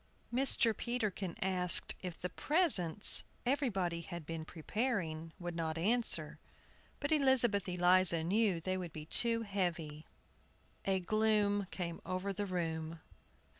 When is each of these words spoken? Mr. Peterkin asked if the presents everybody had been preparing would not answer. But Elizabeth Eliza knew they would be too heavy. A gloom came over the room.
Mr. 0.33 0.75
Peterkin 0.75 1.35
asked 1.43 1.93
if 2.01 2.17
the 2.19 2.27
presents 2.29 3.23
everybody 3.45 4.01
had 4.01 4.25
been 4.25 4.43
preparing 4.43 5.31
would 5.37 5.55
not 5.55 5.77
answer. 5.77 6.39
But 6.99 7.11
Elizabeth 7.11 7.69
Eliza 7.69 8.23
knew 8.23 8.59
they 8.59 8.77
would 8.77 8.93
be 8.93 9.05
too 9.05 9.43
heavy. 9.43 10.07
A 10.85 10.99
gloom 11.01 11.67
came 11.69 12.01
over 12.03 12.33
the 12.33 12.47
room. 12.47 12.99